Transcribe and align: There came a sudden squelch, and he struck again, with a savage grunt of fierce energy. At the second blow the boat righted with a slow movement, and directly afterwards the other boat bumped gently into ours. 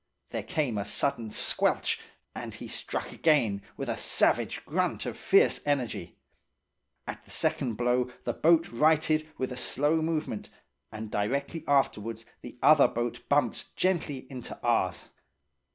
There 0.31 0.41
came 0.41 0.79
a 0.79 0.83
sudden 0.83 1.29
squelch, 1.29 1.99
and 2.33 2.55
he 2.55 2.67
struck 2.67 3.11
again, 3.11 3.61
with 3.77 3.87
a 3.87 3.97
savage 3.97 4.65
grunt 4.65 5.05
of 5.05 5.15
fierce 5.15 5.61
energy. 5.63 6.17
At 7.05 7.23
the 7.23 7.29
second 7.29 7.75
blow 7.75 8.09
the 8.23 8.33
boat 8.33 8.71
righted 8.71 9.27
with 9.37 9.51
a 9.51 9.57
slow 9.57 10.01
movement, 10.01 10.49
and 10.91 11.11
directly 11.11 11.63
afterwards 11.67 12.25
the 12.41 12.57
other 12.63 12.87
boat 12.87 13.21
bumped 13.29 13.75
gently 13.75 14.25
into 14.31 14.59
ours. 14.63 15.09